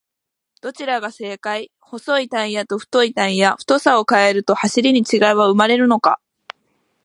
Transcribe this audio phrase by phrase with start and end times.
[0.61, 1.71] どちらが正解!?
[1.79, 6.19] 細いタイヤと太いタイヤ、太さを変えると走りに違いは生まれるのか？